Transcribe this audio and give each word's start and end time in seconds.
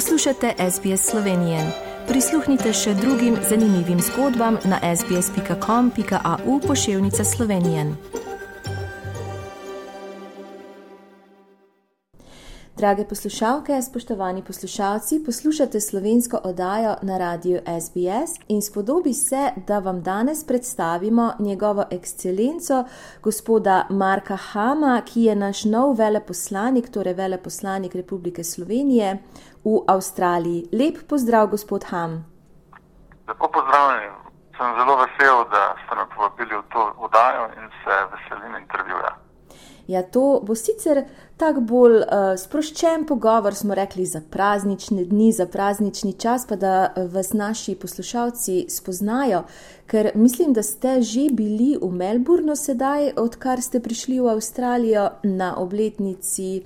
Poslušate 0.00 0.54
SBS 0.70 1.10
Slovenije. 1.10 1.58
Prisluhnite 2.08 2.72
še 2.72 2.94
drugim 2.94 3.36
zanimivim 3.48 4.00
zgodbam 4.00 4.56
na 4.64 4.78
sbsp.com.au 4.96 6.60
pošiljka 6.66 7.24
Slovenije. 7.24 7.84
Drage 12.80 13.04
poslušalke, 13.04 13.82
spoštovani 13.82 14.42
poslušalci, 14.44 15.18
poslušate 15.24 15.80
slovensko 15.80 16.40
oddajo 16.44 16.94
na 17.02 17.18
radiju 17.18 17.60
SBS 17.80 18.40
in 18.48 18.62
spodobi 18.62 19.12
se, 19.14 19.50
da 19.66 19.78
vam 19.78 20.02
danes 20.02 20.44
predstavimo 20.44 21.32
njegovo 21.38 21.84
ekscelenco, 21.90 22.84
gospoda 23.22 23.86
Marka 23.90 24.36
Hama, 24.36 25.02
ki 25.04 25.22
je 25.22 25.36
naš 25.36 25.64
nov 25.64 25.92
veleposlanik, 25.98 26.88
torej 26.90 27.14
veleposlanik 27.14 27.94
Republike 27.94 28.44
Slovenije 28.44 29.18
v 29.64 29.84
Avstraliji. 29.86 30.68
Lep 30.72 31.02
pozdrav, 31.08 31.46
gospod 31.50 31.84
Ham. 31.90 32.24
Lepo 33.28 33.48
pozdravljen. 33.48 34.14
Sem 34.56 34.76
zelo 34.78 34.94
vesel, 35.02 35.38
da 35.52 35.62
ste 35.80 35.96
me 35.96 36.04
povabili 36.14 36.54
v 36.56 36.62
to 36.72 36.92
oddajo 36.98 37.44
in 37.56 37.66
se 37.82 37.96
veselim 38.12 38.56
intervjuja. 38.62 39.12
Ja, 39.90 40.02
to 40.02 40.40
bo 40.46 40.54
sicer 40.54 41.00
tako 41.36 41.60
bolj 41.66 41.96
uh, 41.96 42.34
sproščen 42.38 43.06
pogovor, 43.08 43.56
smo 43.58 43.74
rekli, 43.74 44.04
za 44.06 44.20
praznične 44.20 45.04
dni, 45.08 45.32
za 45.32 45.48
praznični 45.50 46.12
čas, 46.12 46.44
pa 46.46 46.56
da 46.56 46.92
vas 47.10 47.32
naši 47.32 47.74
poslušalci 47.74 48.66
spoznajo, 48.70 49.42
ker 49.90 50.12
mislim, 50.14 50.52
da 50.52 50.62
ste 50.62 51.00
že 51.02 51.26
bili 51.32 51.72
v 51.80 51.90
Melbournu 51.90 52.54
sedaj, 52.56 53.16
odkar 53.18 53.62
ste 53.62 53.80
prišli 53.82 54.20
v 54.20 54.30
Avstralijo 54.36 55.08
na 55.24 55.56
obletnici 55.58 56.62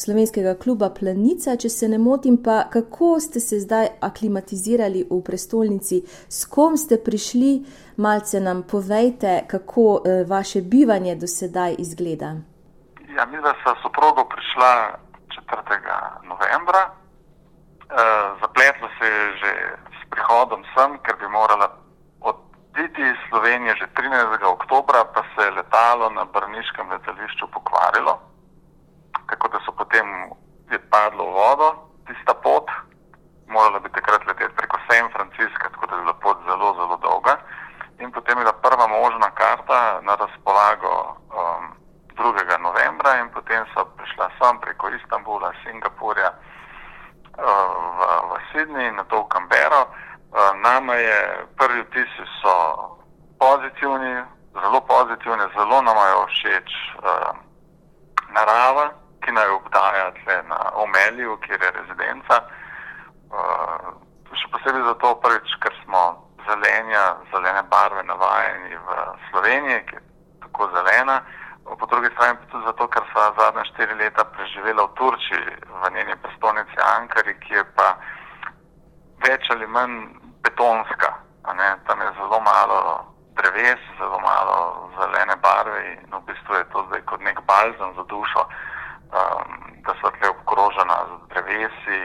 slovenskega 0.00 0.54
kluba 0.54 0.90
Planica, 0.90 1.56
če 1.56 1.68
se 1.68 1.88
ne 1.88 1.98
motim, 1.98 2.40
pa 2.42 2.64
kako 2.72 3.20
ste 3.20 3.40
se 3.40 3.60
zdaj 3.60 3.88
aklimatizirali 4.00 5.04
v 5.10 5.20
prestolnici, 5.22 6.02
s 6.28 6.44
kom 6.48 6.76
ste 6.76 6.96
prišli, 6.96 7.52
malce 7.96 8.40
nam 8.40 8.62
povejte, 8.62 9.44
kako 9.46 9.90
uh, 9.90 10.24
vaše 10.26 10.62
bivanje 10.62 11.14
do 11.16 11.28
sedaj 11.28 11.76
izgleda. 11.78 12.34
Ja, 13.16 13.26
mi 13.26 13.36
smo 13.36 13.74
s 13.74 13.82
soprogo 13.82 14.24
prišla 14.24 14.96
4. 15.50 15.80
novembra. 16.22 16.82
E, 16.88 16.92
zapletlo 18.40 18.88
se 18.98 19.06
je 19.06 19.36
že 19.36 19.52
s 19.98 20.10
prihodom 20.10 20.64
sem, 20.74 20.98
ker 21.02 21.16
bi 21.18 21.28
morala 21.28 21.68
oditi 22.20 23.02
iz 23.02 23.18
Slovenije 23.28 23.74
že 23.76 23.86
13. 23.94 24.44
oktobra, 24.46 25.04
pa 25.14 25.22
se 25.34 25.42
je 25.44 25.50
letalo 25.50 26.10
na 26.10 26.24
Brniškem 26.24 26.90
letališču 26.90 27.46
pokvarilo, 27.50 28.20
tako 29.30 29.48
da 29.48 29.58
so 29.66 29.72
potem 29.72 30.06
je 30.70 30.78
padlo 30.78 31.24
v 31.24 31.34
vodo 31.34 31.68
tista 32.06 32.34
pot. 32.34 32.70
Morala 33.46 33.78
bi 33.78 33.90
takrat 33.90 34.26
leteti 34.26 34.54
preko 34.54 34.78
San 34.86 35.10
Francisca, 35.10 35.66
tako 35.74 35.86
da 35.86 35.94
je 35.94 36.02
bila 36.02 36.14
pot 36.14 36.38
zelo, 36.46 36.74
zelo 36.74 36.96
dolga. 36.96 37.34
In 37.98 38.12
potem 38.12 38.38
je 38.38 38.44
bila 38.44 38.52
prva 38.52 38.86
možna 38.86 39.30
karta 39.30 40.00
na 40.00 40.14
razpolago. 40.14 40.94
Um, 41.34 41.80
2. 42.20 42.58
novembra 42.60 43.16
in 43.20 43.30
potem 43.32 43.64
so 43.72 43.84
prišla 43.96 44.28
sem 44.36 44.60
preko 44.60 44.92
Istanbula, 44.92 45.52
Singapurja 45.64 46.28
eh, 46.28 46.40
v, 47.96 48.00
v 48.28 48.32
Sydney 48.52 48.88
in 48.92 48.96
na 49.00 49.04
to 49.08 49.24
v 49.24 49.30
Canberra. 49.32 49.88
Eh, 49.88 50.52
nama 50.60 50.94
je 50.94 51.18
prvi 51.56 51.80
vtisi 51.88 52.24
so 52.44 52.54
pozitivni, 53.40 54.20
zelo 54.52 54.80
pozitivni, 54.84 55.48
zelo 55.56 55.80
nam 55.80 55.96
všeč 56.70 57.02
uh, 57.02 57.34
narava, 58.32 58.92
ki 59.20 59.32
naj 59.32 59.48
obdaja 59.48 60.10
tle 60.22 60.42
na 60.48 60.58
Omelju, 60.74 61.38
kjer 61.44 61.62
je 61.62 61.70
rezidenca. 61.70 62.44
Uh, 63.30 63.98
še 64.32 64.46
posebej 64.54 64.86
zato 64.86 65.14
prvič, 65.22 65.50
ker 65.62 65.74
smo 65.84 66.30
zelenja, 66.46 67.18
zelene 67.32 67.62
barve 67.70 68.02
navajeni 68.06 68.78
v 68.78 68.88
Sloveniji, 69.30 69.82
ki 69.90 69.94
je 69.98 70.02
tako 70.46 70.70
zelena. 70.74 71.20
Uh, 71.66 71.76
po 71.76 71.86
drugi 71.86 72.10
strani 72.14 72.38
pa 72.38 72.46
tudi 72.50 72.64
zato, 72.66 72.88
ker 72.88 73.04
sva 73.12 73.30
zadnja 73.38 73.64
štiri 73.74 73.94
leta 73.98 74.24
preživela 74.24 74.86
v 74.86 74.94
Turčiji, 74.94 75.58
v 75.66 75.82
njeni 75.94 76.16
prestolnici 76.22 76.78
Ankari, 76.96 77.34
ki 77.42 77.54
je 77.54 77.64
pa 77.74 77.98
več 79.26 79.50
ali 79.50 79.66
manj 79.66 80.14
betonska. 80.46 81.18
Tam 81.86 81.98
je 82.00 82.10
zelo 82.14 82.38
malo 82.40 83.09
dreves, 83.40 83.82
zelo 83.98 84.20
malo 84.20 84.90
zelene 84.98 85.36
barve 85.44 85.80
in 85.94 86.12
v 86.12 86.22
bistvu 86.28 86.60
je 86.60 86.68
to 86.72 86.84
zdaj 86.88 87.02
kot 87.10 87.24
nek 87.24 87.40
balzam 87.48 87.96
za 87.96 88.04
dušo, 88.12 88.46
um, 89.16 89.58
da 89.86 89.96
so 90.00 90.12
tle 90.18 90.28
obkrožena 90.36 90.98
z 91.08 91.12
drevesi, 91.32 92.00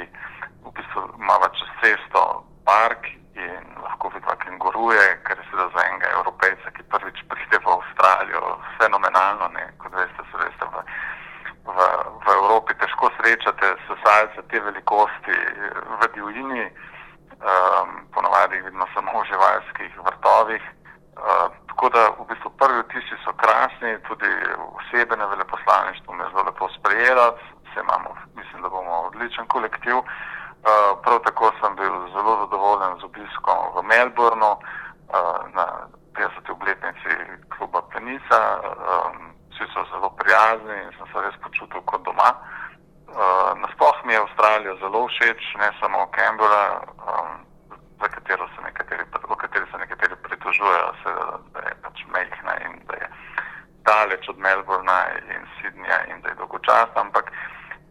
v 0.66 0.74
bistvu 0.80 1.06
imamo 1.20 1.48
čez 1.60 1.72
cesto 1.84 2.24
park 2.66 3.06
in 3.36 3.64
lahko 3.84 4.10
vidva 4.16 4.36
kenguruje, 4.44 5.06
ker 5.28 5.38
je 5.38 5.46
seveda 5.50 5.70
za 5.76 5.82
enega 5.90 6.12
evropejca, 6.18 6.72
ki 6.76 6.88
prvič 6.94 7.18
pride 7.30 7.60
v 7.64 7.68
Avstralijo, 7.76 8.56
fenomenalno, 8.80 9.50
ne? 9.58 9.66
kot 9.82 9.92
veste, 10.00 10.24
se 10.32 10.38
veste, 10.44 10.66
v, 10.72 10.84
v, 11.68 11.88
v 12.24 12.36
Evropi 12.40 12.78
težko 12.80 13.12
srečate 13.18 13.74
sesalce 13.88 14.46
te 14.52 14.60
velikosti 14.68 15.36
v 16.00 16.10
divjini, 16.16 16.66
um, 17.44 18.00
ponovadi 18.16 18.64
vidno 18.64 18.88
samo 18.94 19.20
v 19.20 19.28
živalskih 19.32 20.00
vrtovih. 20.08 20.64
Uh, 21.16 21.48
tako 21.72 21.90
da 21.96 22.08
v 22.16 22.28
bistvu 22.32 22.50
prvi 22.60 22.82
vtisi 22.88 23.20
so 23.24 23.32
krasni, 23.40 24.00
tudi 24.08 24.32
osebe 24.80 25.16
na 25.16 25.28
veleposlaništvu 25.32 26.14
me 26.14 26.28
zelo 26.32 26.48
lepo 26.48 26.72
sprejela, 26.80 27.36
vse 27.68 27.84
imamo, 27.84 28.16
mislim, 28.36 28.62
da 28.64 28.70
bomo 28.70 29.12
odličen 29.12 29.48
kolektiv. 29.48 30.00
Uh, 30.00 30.08
Eh, 30.66 30.96
prav 31.04 31.20
tako 31.20 31.52
sem 31.62 31.76
bil 31.76 31.94
zelo 32.14 32.34
zadovoljen 32.40 32.98
z 33.00 33.04
obiskom 33.04 33.62
v 33.76 33.84
Melbournu 33.90 34.52
uh, 34.58 35.40
na 35.58 35.66
50. 36.14 36.52
obletnici 36.58 37.12
kluba 37.54 37.82
Penica. 37.94 38.40
Um, 38.58 39.16
vsi 39.52 39.66
so 39.74 39.86
zelo 39.92 40.10
prijazni 40.10 40.78
in 40.86 40.90
sem 40.98 41.08
se 41.12 41.22
res 41.22 41.38
počutil 41.46 41.82
kot 41.86 42.02
doma. 42.08 42.30
Uh, 42.34 43.54
nasploh 43.62 43.98
mi 44.06 44.14
je 44.14 44.24
Avstralija 44.24 44.76
zelo 45.06 45.08
všeč, 45.08 45.56
ne 45.58 45.72
samo 45.80 46.10
Canberra, 46.16 46.82
um, 46.98 47.46
za 48.02 48.08
katero 48.08 48.48
se 48.56 48.62
nekateri, 48.62 49.04
o 49.24 49.36
kateri 49.36 49.66
se 49.72 49.78
nekateri 49.78 50.16
pritožujejo, 50.16 50.94
se, 51.04 51.10
da 51.54 51.60
je 51.60 51.76
pač 51.82 52.04
mehna 52.14 52.54
in 52.66 52.82
da 52.88 52.94
je 52.94 53.10
daleč 53.86 54.30
od 54.30 54.38
Melbourna 54.38 55.06
in 55.30 55.46
Sydneyja 55.58 56.10
in 56.10 56.22
da 56.22 56.30
je 56.30 56.36
dolgočasna, 56.36 57.02
ampak 57.02 57.32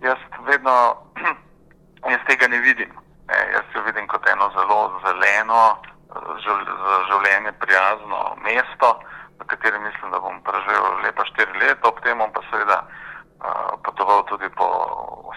jaz 0.01 0.19
vedno 0.47 0.97
jaz 2.13 2.21
tega 2.27 2.49
ne 2.49 2.59
vidim. 2.59 2.91
Ne, 3.29 3.39
jaz 3.53 3.65
jo 3.75 3.83
vidim 3.83 4.07
kot 4.07 4.29
eno 4.29 4.51
zelo 4.51 5.01
zeleno, 5.07 5.79
za 6.45 6.95
življenje 7.09 7.53
prijazno 7.53 8.37
mesto, 8.43 9.01
v 9.41 9.47
katerem 9.47 9.83
mislim, 9.83 10.11
da 10.11 10.21
bom 10.21 10.43
preživel 10.43 11.01
lepa 11.03 11.25
štiri 11.25 11.59
leta, 11.59 11.89
ob 11.89 12.01
tem 12.05 12.19
bom 12.19 12.31
pa 12.33 12.43
seveda 12.51 12.83
uh, 12.85 13.81
potoval 13.83 14.23
tudi 14.29 14.49
po 14.49 14.69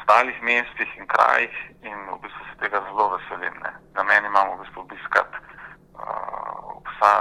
ostalih 0.08 0.42
mestih 0.42 0.90
in 0.98 1.08
krajih 1.08 1.56
in 1.84 1.98
v 2.12 2.18
bistvu 2.24 2.44
se 2.50 2.56
tega 2.64 2.80
zelo 2.88 3.10
veselim. 3.16 3.56
Ne. 3.64 3.72
Na 3.96 4.04
meni 4.04 4.28
imamo 4.28 4.56
v 4.56 4.60
bistvu 4.64 4.82
obiskat 4.82 5.32
uh, 5.36 6.80
vsa 6.88 7.14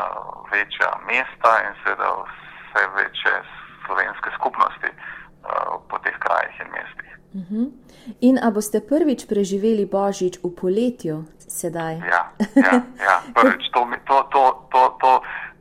večja 0.53 0.91
mesta 1.07 1.53
in 1.67 1.73
seveda 1.83 2.09
vse 2.23 2.83
večje 2.97 3.35
slovenske 3.87 4.31
skupnosti 4.39 4.91
uh, 4.95 5.83
po 5.89 5.99
teh 5.99 6.17
krajih 6.19 6.55
in 6.61 6.71
mestih. 6.71 7.13
Uh 7.35 7.41
mhm. 7.41 7.65
-huh. 7.65 7.67
In 8.21 8.39
a 8.43 8.51
boste 8.51 8.81
prvič 8.81 9.27
preživeli 9.29 9.87
božič 9.87 10.39
v 10.45 10.51
poletju 10.61 11.25
sedaj? 11.39 11.95
Ja, 12.13 12.23
ja, 12.55 12.75
ja. 13.09 13.17
prvič 13.37 13.65
to, 13.75 13.81
to, 14.07 14.17
to, 14.33 14.45
to, 14.73 14.83
to, 15.01 15.13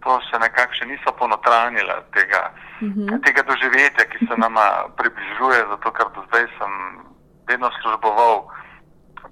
to 0.04 0.12
še 0.30 0.38
nekako 0.46 0.74
še 0.74 0.86
niso 0.86 1.10
ponotranjila 1.20 1.96
tega, 2.14 2.54
uh 2.54 2.88
mhm. 2.88 3.02
-huh. 3.10 3.26
tega 3.26 3.42
doživetja, 3.42 4.06
ki 4.06 4.18
se 4.28 4.36
nama 4.38 4.66
približuje, 4.98 5.60
zato 5.72 5.92
ker 5.92 6.08
do 6.16 6.22
zdaj 6.28 6.46
sem 6.58 7.05
vedno 7.48 7.70
služboval 7.82 8.48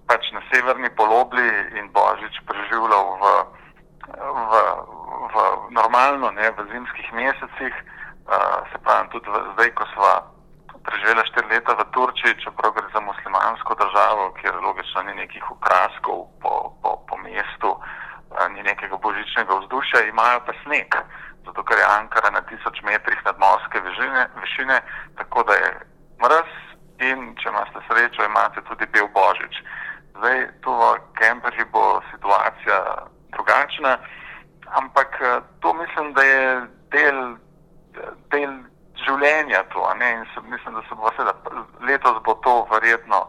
pač 0.07 0.24
na 0.31 0.42
severni 0.51 0.89
polobli 0.98 1.48
in 1.80 1.89
božič 1.94 2.36
preživljal 2.48 3.06
v, 3.21 3.24
v, 4.12 4.54
v 5.31 5.36
normalno, 5.71 6.31
ne 6.31 6.48
v 6.51 6.60
zimskih 6.71 7.07
mesecih, 7.13 7.74
uh, 8.27 8.62
se 8.71 8.77
pravi 8.83 9.10
tudi 9.15 9.30
v, 9.30 9.36
zdaj, 9.56 9.71
ko 9.77 9.86
sva 9.95 10.13
preživela 10.83 11.24
štiri 11.31 11.48
leta 11.48 11.74
v 11.80 11.83
Turčiji, 11.95 12.39
čeprav 12.44 12.75
gre 12.75 12.88
za 12.92 13.00
muslimansko 13.00 13.71
državo, 13.80 14.36
kjer 14.39 14.56
logično 14.60 15.07
ni 15.07 15.13
nekih 15.15 15.45
ukraskov 15.51 16.27
po, 16.44 16.75
po, 16.83 17.00
po 17.07 17.15
mestu, 17.24 17.71
ni 18.51 18.62
nekega 18.68 18.98
božičnega 19.00 19.54
vzdušja, 19.63 20.10
imajo 20.12 20.44
pa 20.44 20.54
sneg, 20.63 20.92
zato 21.48 21.63
ker 21.63 21.80
je 21.80 21.88
Ankara 21.88 22.33
na 22.36 22.42
tisoč 22.51 22.83
metrih 22.83 23.19
nadmorske 23.24 23.80
višine, 23.80 24.27
višine, 24.42 24.77
tako 25.15 25.48
da 25.48 25.56
je 25.56 25.71
mrz 26.19 26.73
in 27.10 27.36
če 27.42 27.50
imate 27.50 27.82
srečo, 27.88 28.26
imate 28.26 28.64
tudi 28.70 28.88
bel 28.94 29.08
božič. 29.14 29.62
Zdaj 30.18 30.48
tu 30.62 30.72
v 30.72 30.90
Kemperju 31.20 31.66
bo 31.72 32.02
situacija 32.12 32.78
drugačna, 33.36 33.98
ampak 34.80 35.18
to 35.60 35.74
mislim, 35.74 36.14
da 36.14 36.24
je 36.24 36.44
del, 36.96 37.22
del 38.32 38.54
življenja. 39.06 39.64
Se, 40.34 40.42
mislim, 40.48 40.76
da 40.76 40.82
se 40.90 40.96
bo 40.96 41.10
vse, 41.10 41.24
da 41.24 41.34
letos 41.88 42.22
bo 42.24 42.38
to 42.46 42.68
verjetno 42.72 43.28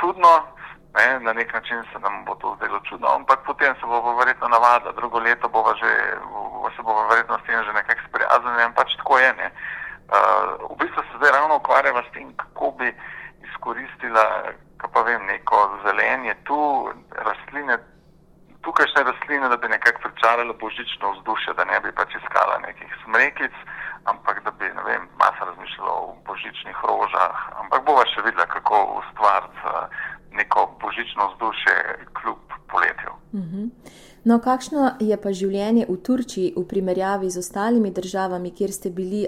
čudno, 0.00 0.56
Ne, 0.96 1.20
na 1.20 1.32
nek 1.32 1.52
način 1.54 1.82
se 1.92 1.98
nam 1.98 2.24
bo 2.24 2.34
to 2.34 2.56
zdelo 2.56 2.80
čudno, 2.88 3.08
ampak 3.08 3.38
potem 3.46 3.74
se 3.74 3.86
bo 3.86 4.16
verjetno 4.16 4.48
navadila, 4.48 4.92
drugo 4.92 5.18
leto 5.18 5.48
bo 5.48 5.74
že, 5.80 5.92
se 6.76 6.82
bo 6.82 7.06
verjetno 7.08 7.38
s 7.38 7.46
tem 7.46 7.64
že 7.64 7.72
nekako 7.72 8.00
sprijaznila 8.08 8.64
in 8.64 8.72
pač 8.72 8.96
tako 8.96 9.18
je. 9.18 9.32
Ne. 9.32 9.50
Uh, 10.06 10.70
v 10.70 10.76
bistvu 10.80 11.02
se 11.02 11.18
zdaj 11.18 11.32
ravno 11.32 11.56
ukvarjava 11.56 12.02
s 12.02 12.12
tem, 12.14 12.32
kako 12.36 12.70
bi 12.78 12.88
izkoristila, 13.48 14.24
pa 14.92 15.00
vem, 15.02 15.26
neko 15.26 15.56
zelenje 15.84 16.34
tu, 16.44 16.60
rastline, 17.10 17.78
tukajšnje 18.62 19.02
rastline, 19.02 19.48
da 19.48 19.56
bi 19.56 19.68
nekako 19.68 20.00
pričarala 20.04 20.52
božično 20.60 21.12
vzdušje, 21.12 21.54
da 21.58 21.64
ne 21.64 21.80
bi 21.80 21.92
pač 21.98 22.14
iskala 22.14 22.58
nekih 22.66 22.90
smrekic, 23.04 23.54
ampak 24.04 24.44
da 24.44 24.50
bi, 24.50 24.64
ne 24.78 24.82
vem, 24.86 25.08
masa 25.18 25.42
razmišljala 25.50 25.92
o 25.92 26.14
božičnih 26.26 26.76
rožah, 26.88 27.36
ampak 27.62 27.82
bova 27.86 28.06
še 28.14 28.22
videla, 28.26 28.46
kako 28.46 29.02
ustvariti 29.02 29.56
neko 30.36 30.76
božično 30.80 31.32
vzdušje 31.32 31.74
kljub 32.18 32.42
poletju. 32.70 33.12
Uh 33.32 33.40
mhm. 33.40 33.56
-huh. 33.56 33.70
No, 34.24 34.40
kakšno 34.40 34.80
je 35.00 35.16
pa 35.22 35.30
življenje 35.40 35.84
v 35.88 35.96
Turčiji 36.06 36.54
v 36.56 36.64
primerjavi 36.72 37.30
z 37.30 37.38
ostalimi 37.38 37.90
državami, 37.90 38.54
kjer 38.58 38.72
ste 38.78 38.90
bili? 38.90 39.20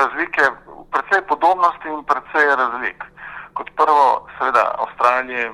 Razlike, 0.00 0.44
predvsej 0.92 1.22
podobnosti 1.32 1.88
in 1.88 2.04
predvsej 2.10 2.46
razlik. 2.62 3.04
Kot 3.58 3.68
prvo, 3.80 4.28
seveda, 4.38 4.64
Avstralija 4.84 5.38
je 5.38 5.50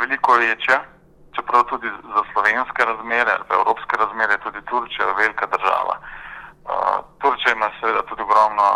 veliko 0.00 0.38
večja, 0.44 0.78
čeprav 1.34 1.62
tudi 1.72 1.88
za 2.14 2.22
slovenske 2.32 2.84
razmere 2.90 3.30
ali 3.36 3.58
evropske 3.58 3.94
razmere, 4.02 4.38
tudi 4.44 4.60
Turčija 4.70 5.08
je 5.08 5.18
velika 5.22 5.46
država. 5.54 5.96
Uh, 5.98 6.98
Turčija 7.20 7.52
ima 7.52 7.68
seveda 7.80 8.02
tudi 8.08 8.22
ogromno 8.22 8.68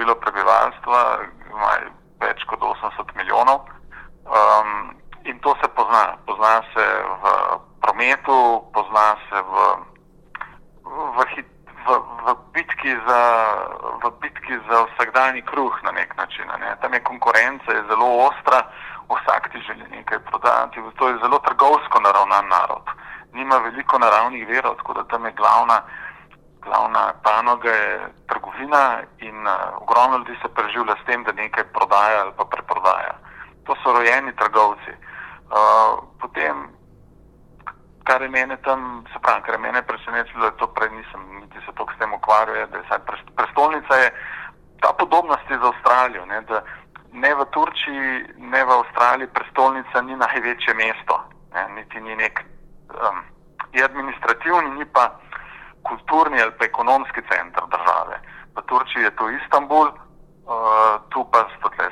število 0.00 0.16
prebivalstva, 0.16 1.00
ima 1.52 1.72
več 2.24 2.40
kot 2.48 2.62
80 2.64 3.10
milijonov 3.20 3.68
um, 4.24 4.96
in 5.28 5.36
to 5.44 5.52
se 5.60 5.68
pozna. 5.76 6.16
Pozna 6.24 6.62
se 6.72 6.84
v 7.20 7.24
prometu, 7.84 8.64
pozna 8.72 9.20
se 9.28 9.42
v, 9.44 9.52
v, 10.88 11.26
v, 11.84 11.98
v, 12.24 12.36
bitki, 12.56 12.96
za, 13.04 13.20
v 14.00 14.12
bitki 14.24 14.56
za 14.70 14.86
vsakdanji 14.88 15.44
kruh 15.44 15.76
na 15.84 15.92
nek 15.92 16.16
način. 16.16 16.48
Ne. 16.48 16.72
Tam 16.80 16.94
je 16.96 17.04
konkurenca 17.04 17.68
je 17.68 17.84
zelo 17.92 18.24
ostra, 18.24 18.64
vsak 19.04 19.52
ti 19.52 19.60
želi 19.60 19.84
nekaj 19.90 20.24
prodati. 20.32 20.80
To 20.96 21.08
je 21.08 21.20
zelo 21.20 21.44
trgovsko 21.44 22.00
naravnan 22.00 22.48
narod. 22.48 22.88
Nima 23.36 23.60
veliko 23.60 23.98
naravnih 23.98 24.48
verov, 24.48 24.80
tako 24.80 24.94
da 24.94 25.04
tam 25.04 25.28
je 25.28 25.36
glavna, 25.36 25.82
glavna 26.64 27.12
panoga 27.22 27.68
je 27.68 28.08
trgovina 28.26 29.04
in 29.40 29.46
uh, 29.46 29.82
ogromno 29.82 30.16
ljudi 30.16 30.36
se 30.42 30.48
preživlja 30.54 30.94
s 30.96 31.06
tem, 31.06 31.24
da 31.24 31.32
nekaj 31.32 31.64
prodaja 31.76 32.20
ali 32.22 32.32
pa 32.36 32.44
preprodaja. 32.44 33.14
To 33.64 33.74
so 33.82 33.92
rojeni 33.92 34.36
trgovci. 34.36 34.92
Uh, 34.92 36.04
potem, 36.20 36.56
kar 38.04 38.22
je 38.22 38.28
mene 38.28 38.56
tam, 38.66 39.04
se 39.12 39.18
pravi, 39.22 39.42
kar 39.42 39.54
je 39.54 39.64
mene 39.66 39.82
presenetilo, 39.82 40.44
je 40.44 40.56
to 40.60 40.66
prej 40.66 40.90
nisem 40.90 41.20
niti 41.40 41.58
se 41.66 41.72
toliko 41.74 41.94
s 41.94 41.98
tem 41.98 42.12
ukvarjal, 42.14 42.66
da 42.66 42.78
je 42.78 43.00
prestolnica 43.36 43.94
je 43.94 44.08
ta 44.80 44.92
podobnost 44.98 45.48
z 45.48 45.64
Avstralijo. 45.70 46.26
Ne, 46.26 46.40
da, 46.40 46.62
ne 47.12 47.34
v 47.34 47.44
Turčiji, 47.54 48.24
ne 48.36 48.64
v 48.64 48.70
Avstraliji 48.70 49.28
prestolnica 49.36 50.02
ni 50.02 50.16
največje 50.16 50.74
mesto, 50.74 51.16
ne, 51.54 51.68
niti 51.76 52.00
ni 52.00 52.16
nek, 52.16 52.44
um, 52.94 53.18
je 53.72 53.84
administrativni, 53.84 54.70
ni 54.78 54.84
pa 54.84 55.10
kulturni 55.82 56.42
ali 56.42 56.52
pa 56.58 56.64
ekonomski 56.64 57.20
center 57.30 57.64
države. 57.74 58.20
V 58.56 58.62
Turčiji 58.66 59.02
je 59.02 59.10
to 59.10 59.30
Istanbul, 59.30 59.86
uh, 59.86 60.98
tu 61.08 61.24
pa 61.30 61.46
stotle, 61.58 61.86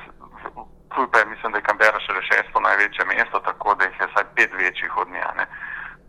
tu 0.94 1.06
pa 1.10 1.18
je, 1.18 1.24
mislim, 1.24 1.52
da 1.52 1.58
je 1.58 1.66
Kambera 1.68 2.00
še 2.00 2.12
šesto 2.30 2.60
največje 2.60 3.04
mesto, 3.04 3.40
tako 3.40 3.74
da 3.74 3.84
jih 3.84 4.00
je 4.00 4.06
vsaj 4.06 4.24
pet 4.34 4.50
večjih 4.58 4.96
od 4.96 5.08
njega. 5.08 5.46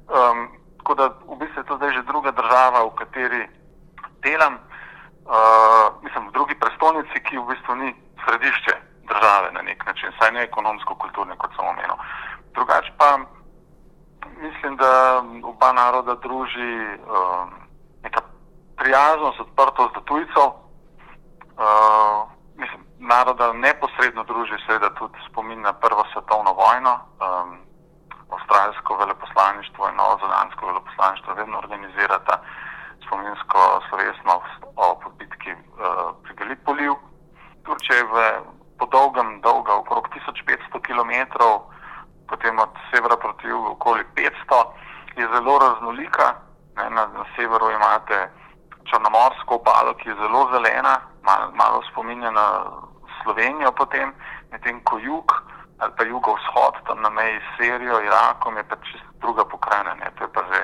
Um, 0.09 0.49
tako 0.77 0.95
da 0.95 1.05
v 1.29 1.37
bistvu 1.39 1.61
je 1.61 1.69
to 1.69 1.77
zdaj 1.77 1.91
že 1.93 2.09
druga 2.09 2.31
država, 2.31 2.85
v 2.85 2.95
kateri 2.97 3.43
delam, 4.25 4.57
uh, 4.57 5.85
mislim, 6.01 6.27
v 6.27 6.31
drugi 6.33 6.55
prestolnici, 6.55 7.23
ki 7.29 7.37
v 7.37 7.47
bistvu 7.53 7.75
ni 7.75 7.89
središče 8.25 8.73
države 9.09 9.51
na 9.51 9.61
nek 9.61 9.85
način, 9.85 10.09
saj 10.19 10.31
ne 10.31 10.43
ekonomsko-kulturne, 10.43 11.37
kot 11.37 11.53
sem 11.55 11.65
omenil. 11.65 11.97
Drugače 12.53 12.93
pa 12.97 13.17
mislim, 14.41 14.77
da 14.77 15.23
oba 15.43 15.73
naroda 15.73 16.15
druži 16.15 16.97
neka 16.97 17.58
prijaznost, 18.89 19.39
odprtost 19.39 19.93
do 19.93 20.01
tujcev. 20.09 20.47
Uh, 20.49 22.25
mislim, 22.61 22.81
naroda 23.13 23.53
neposredno 23.53 24.23
druži 24.23 24.57
seveda 24.65 24.89
tudi 24.99 25.17
spomin 25.29 25.61
na 25.61 25.73
Prvo 25.73 26.03
svetovno 26.11 26.51
vojno. 26.61 26.93
Um, 26.97 27.49
Avstralsko 28.35 28.91
veleposlaništvo 29.01 29.81
in 29.89 29.95
Novozelandsko 29.95 30.61
veleposlaništvo 30.69 31.33
vedno 31.33 31.57
organizirata 31.57 32.35
spominsko 33.05 33.59
slovesnost 33.89 34.61
o 34.75 34.85
podbitki 35.03 35.51
uh, 35.53 35.59
pri 36.23 36.33
Galipoliju. 36.39 36.95
Turčija 37.65 37.97
je 37.97 38.09
v 38.13 38.15
po 38.79 38.85
dolgem, 38.85 39.41
dolga 39.41 39.73
okrog 39.81 40.09
1500 40.15 40.81
km, 40.87 41.13
potem 42.29 42.59
od 42.59 42.73
severa 42.89 43.17
proti 43.17 43.47
jugu 43.47 43.67
okoli 43.71 44.03
500, 44.15 44.63
je 45.19 45.25
zelo 45.33 45.59
raznolika. 45.59 46.27
Ne, 46.77 46.89
na, 46.95 47.03
na 47.17 47.25
severu 47.35 47.71
imate 47.71 48.17
Črnomorsko 48.89 49.61
obalo, 49.61 49.93
ki 49.93 50.09
je 50.09 50.15
zelo 50.15 50.49
zelena, 50.51 50.93
mal, 51.21 51.51
malo 51.53 51.81
spominja 51.91 52.28
na 52.39 52.63
Slovenijo, 53.23 53.71
potem 53.71 54.13
medtem 54.51 54.79
ko 54.83 54.97
jug 54.97 55.27
ali 55.79 55.91
pa 55.97 56.03
jugovzhod, 56.03 56.75
tam 56.87 57.01
na 57.01 57.09
meji 57.09 57.39
s 57.39 57.47
Sirijo, 57.55 58.01
Irakom, 58.03 58.57
je 58.57 58.63
pa 58.63 58.75
čisto 58.83 59.07
druga 59.23 59.45
pokrajina. 59.45 59.95
To 60.17 60.23
je 60.23 60.31
pa 60.35 60.41
že, 60.51 60.59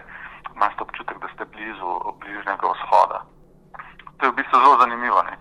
imate 0.55 0.83
občutek, 0.83 1.17
da 1.23 1.27
ste 1.33 1.45
blizu 1.45 1.91
bližnjega 2.19 2.67
vzhoda. 2.67 3.19
To 4.17 4.21
je 4.25 4.31
v 4.31 4.35
bistvu 4.35 4.59
zelo 4.59 4.75
zanimivo. 4.83 5.23
Ne. 5.23 5.35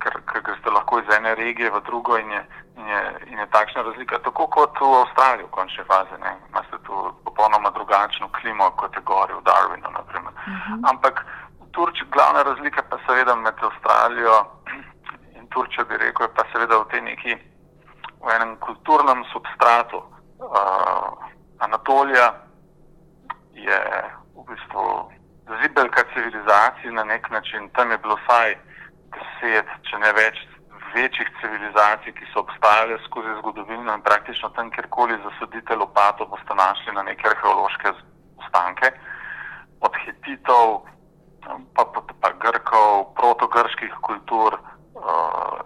Ker, 0.00 0.16
ker 0.24 0.40
greste 0.40 0.70
lahko 0.72 1.04
iz 1.04 1.08
ene 1.12 1.34
regije 1.34 1.68
v 1.70 1.80
drugo 1.84 2.16
in 2.16 2.32
je, 2.32 2.42
in 2.80 2.86
je, 2.88 3.02
in 3.26 3.38
je 3.38 3.46
takšna 3.52 3.82
razlika. 3.82 4.24
Tako 4.24 4.48
kot 4.48 4.80
v 4.80 5.04
Avstraliji, 5.04 5.46
v 5.46 5.52
končni 5.52 5.84
fazi. 5.84 6.16
Ne. 6.24 6.32
Imate 6.48 6.80
tu 6.88 6.96
popolnoma 7.28 7.70
drugačno 7.76 8.32
klimo, 8.40 8.72
kot 8.80 8.96
je 8.96 9.04
gori 9.04 9.36
v 9.36 9.44
Darwinu. 9.44 9.88
Uh 9.88 10.00
mhm. 10.00 10.28
-huh. 10.32 10.90
Ampak 10.90 11.26
Turčija, 11.72 12.08
glavna 12.12 12.42
razlika 12.42 12.82
pa 12.88 12.96
seveda 13.06 13.34
med 13.34 13.54
Avstralijo 13.60 14.44
in 15.52 15.54
Turčijo, 15.54 15.84
bi 15.84 15.96
rekel, 15.96 16.28
pa 16.34 16.44
seveda 16.52 16.78
v 16.78 16.88
tej 16.88 17.00
neki, 17.02 17.32
v 18.20 18.28
enem 18.30 18.56
kulturnem 18.56 19.24
substratu. 19.32 19.98
Uh, 20.38 21.12
Anatolija 21.58 22.34
je 23.54 23.80
v 24.34 24.40
bistvu 24.48 25.12
zibelka 25.62 26.02
civilizacij 26.14 26.90
na 26.90 27.04
nek 27.04 27.30
način, 27.30 27.70
tam 27.76 27.90
je 27.90 27.98
bilo 27.98 28.16
vsaj 28.24 28.56
deset, 29.12 29.68
če 29.90 29.98
ne 29.98 30.12
več, 30.12 30.40
večjih 30.94 31.28
civilizacij, 31.40 32.12
ki 32.12 32.26
so 32.32 32.40
obstajale 32.40 32.98
skozi 33.06 33.36
zgodovino 33.38 33.94
in 33.94 34.02
praktično 34.02 34.48
tam, 34.56 34.70
kjerkoli 34.70 35.20
zasadite 35.24 35.76
lopato, 35.76 36.26
boste 36.26 36.54
našli 36.54 36.92
na 36.92 37.02
neke 37.02 37.28
arheološke 37.28 37.92
ostanke, 38.42 38.92
od 39.80 39.94
hititov, 40.04 40.82
pa, 41.74 41.84
pa, 41.84 42.00
pa 42.20 42.32
grkov, 42.42 43.14
protogrških 43.16 43.94
kultur. 44.02 44.58
Uh, 45.02 45.58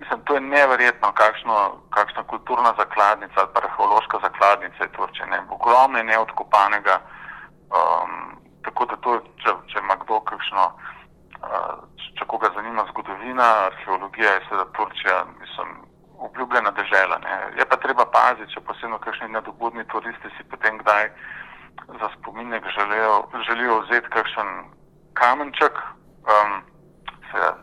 mislim, 0.00 0.20
to 0.24 0.34
je 0.34 0.40
neverjetno, 0.40 1.12
kakšno, 1.12 1.56
kakšna 1.90 2.22
kulturna 2.22 2.74
zakladnica 2.78 3.40
ali 3.40 3.50
arheološka 3.54 4.18
zakladnica 4.22 4.84
je 4.84 4.92
Turčija. 4.92 5.44
Ogromno 5.48 5.98
je 5.98 6.04
neodkopanega. 6.04 7.00
Um, 7.70 8.36
tako 8.64 8.86
da 8.86 8.96
to, 8.96 9.20
če, 9.42 9.50
če 9.70 9.78
ima 9.78 9.94
kdo 10.04 10.20
kakšno 10.20 10.64
če 12.18 12.26
koga 12.28 12.50
zanima 12.54 12.84
zgodovina, 12.90 13.46
arheologija, 13.70 14.32
je 14.34 14.42
seveda 14.48 14.66
Turčija, 14.76 15.24
mislim, 15.40 15.68
obljubljena 16.18 16.70
država. 16.70 17.20
Je 17.58 17.64
pa 17.68 17.76
treba 17.76 18.04
paziti, 18.12 18.52
če 18.54 18.60
posebno 18.60 18.98
kakšni 18.98 19.28
nedobudni 19.32 19.86
turisti 19.92 20.32
si 20.36 20.44
potem 20.52 20.78
kdaj 20.82 21.08
za 22.00 22.10
spominek 22.18 22.66
želijo, 22.76 23.14
želijo 23.48 23.78
vzeti 23.80 24.12
kakšen 24.16 24.50
kamenček, 25.20 25.80
um, 26.28 26.60
seveda, 27.30 27.56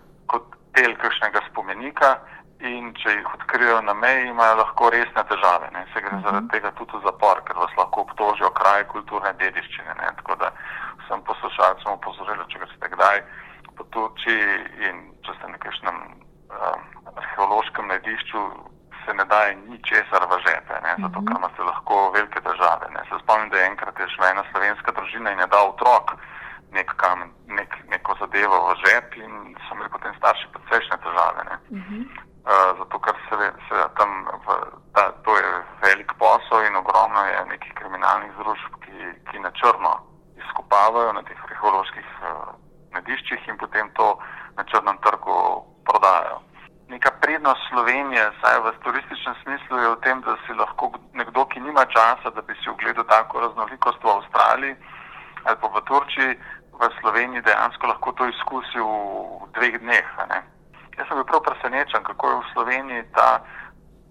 del 0.78 0.98
kakšnega 1.02 1.42
spomenika. 1.50 2.18
In 2.66 2.90
če 2.98 3.12
jih 3.20 3.28
odkrijejo 3.36 3.82
na 3.86 3.94
meji, 3.94 4.32
imajo 4.32 4.56
lahko 4.58 4.90
resne 4.90 5.24
težave. 5.30 5.68
Ne? 5.76 5.86
Se 5.94 6.02
gre 6.02 6.10
uh 6.10 6.18
-huh. 6.18 6.24
zaradi 6.26 6.48
tega 6.54 6.72
tudi 6.72 6.98
v 6.98 7.04
zapor, 7.06 7.42
ker 7.46 7.56
vas 7.56 7.74
lahko 7.78 8.02
obtožijo 8.02 8.50
kraj 8.60 8.84
kulturne 8.94 9.34
dediščine. 9.42 9.94
Ne? 10.02 10.08
Tako 10.22 10.36
da 10.42 10.52
sem 11.08 11.22
poslušalcem 11.30 11.92
opozoril, 11.92 12.42
če 12.50 12.66
ste 12.76 12.90
kdaj 12.96 13.22
po 13.78 13.84
Turčiji 13.94 14.58
in 14.90 14.96
če 15.26 15.32
ste 15.38 15.48
na 15.54 15.58
kakšnem 15.58 15.98
um, 16.02 16.82
arheološkem 17.16 17.88
najdišču, 17.88 18.42
se 19.06 19.14
ne 19.14 19.26
daje 19.26 19.56
ničesar 19.56 20.26
v 20.32 20.40
žepe, 20.48 20.76
ne, 20.84 20.94
zato 21.04 21.22
ker 21.26 21.38
imate 21.38 21.62
lahko 21.64 22.12
velike 22.16 22.40
države. 22.50 22.88
Ne. 22.96 23.02
Se 23.10 23.20
spomnim, 23.24 23.50
da 23.50 23.58
je 23.58 23.70
enkrat 23.72 24.00
je 24.00 24.10
šla 24.16 24.32
ena 24.32 24.44
slovenska 24.52 24.92
družina 24.92 25.32
in 25.32 25.40
je 25.40 25.48
dal 25.48 25.70
otrok 25.70 26.18
nek 26.72 26.94
kamen, 26.96 27.32
nek, 27.48 27.72
neko 27.90 28.16
zadevo 28.20 28.58
v 28.68 28.76
žep 28.86 29.16
in 29.18 29.56
so 29.68 29.76
imeli 29.76 29.90
potem 29.90 30.14
starši 30.18 30.48
precejšnje 30.54 30.98
težave. 31.04 31.42
Uh 31.44 31.78
-huh. 31.78 32.02
uh, 32.46 32.78
zato 32.80 33.00
ker 33.00 33.16
se, 33.30 33.36
se 33.68 33.76
tam, 33.98 34.28
v, 34.46 34.48
ta, 34.94 35.12
to 35.24 35.38
je 35.38 35.48
in 43.48 43.58
potem 43.58 43.90
to 43.96 44.20
na 44.58 44.64
črnem 44.64 44.98
trgu 44.98 45.64
prodajo. 45.88 46.42
Neka 46.88 47.12
prednost 47.22 47.62
Slovenije, 47.70 48.32
saj 48.42 48.60
v 48.60 48.72
turističnem 48.84 49.36
smislu, 49.44 49.78
je 49.78 49.90
v 49.90 50.02
tem, 50.06 50.22
da 50.22 50.38
si 50.46 50.54
lahko 50.54 50.92
nekdo, 51.14 51.46
ki 51.52 51.60
nima 51.60 51.86
časa, 51.86 52.32
da 52.36 52.42
bi 52.42 52.54
si 52.64 52.70
ogledal 52.70 53.04
tako 53.04 53.40
raznolikost 53.40 54.04
v 54.04 54.10
Avstraliji 54.10 54.76
ali 55.48 55.56
pa 55.62 55.68
v 55.68 55.80
Turčiji, 55.88 56.32
v 56.76 56.82
Sloveniji 57.00 57.42
dejansko 57.42 57.88
lahko 57.88 58.12
to 58.12 58.28
izkusil 58.28 58.88
v 59.44 59.48
dveh 59.56 59.80
dneh. 59.80 60.08
Jaz 60.98 61.08
sem 61.08 61.16
bil 61.16 61.24
prav 61.24 61.42
presenečen, 61.48 62.04
kako 62.04 62.24
je 62.30 62.36
v 62.36 62.50
Sloveniji 62.54 63.04
ta 63.16 63.40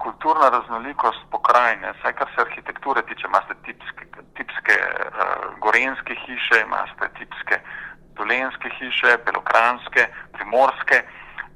kulturna 0.01 0.49
raznolikost 0.49 1.21
pokrajine, 1.29 1.93
vsaj 1.93 2.13
kar 2.17 2.29
se 2.33 2.41
arhitekture 2.41 3.03
tiče, 3.03 3.29
imate 3.29 3.53
tipske, 3.69 4.05
tipske 4.37 4.77
uh, 4.81 5.61
gorenske 5.61 6.15
hiše, 6.25 6.65
imate 6.65 7.09
tipske 7.19 7.61
dolenske 8.27 8.71
hiše, 8.79 9.19
belokranske, 9.25 10.09
primorske. 10.33 11.03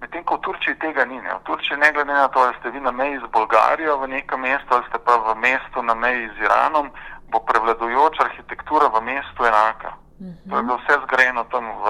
Medtem 0.01 0.25
ko 0.25 0.37
v 0.37 0.41
Turčiji 0.41 0.79
tega 0.79 1.05
ni. 1.05 1.19
Ne. 1.21 1.35
V 1.35 1.43
Turčiji 1.45 1.77
ne 1.77 1.93
glede 1.93 2.13
na 2.13 2.29
to, 2.29 2.41
ali 2.41 2.55
ste 2.61 2.71
vi 2.71 2.81
na 2.81 2.91
meji 2.91 3.19
z 3.19 3.27
Bolgarijo 3.35 3.99
v 3.99 4.09
nekem 4.09 4.41
mestu 4.41 4.71
ali 4.75 4.87
ste 4.89 4.99
pa 5.03 5.19
v 5.19 5.35
mestu 5.37 5.83
na 5.83 5.95
meji 5.95 6.31
z 6.39 6.47
Iranom, 6.47 6.91
bo 7.29 7.39
prevladujoča 7.43 8.25
arhitektura 8.25 8.89
v 8.89 9.03
mestu 9.03 9.45
enaka. 9.45 9.91
Uh 10.21 10.27
-huh. 10.27 10.51
To 10.51 10.57
je 10.57 10.63
bilo 10.63 10.79
vse 10.79 10.95
zgrajeno 11.05 11.45
tam 11.53 11.65
v, 11.83 11.85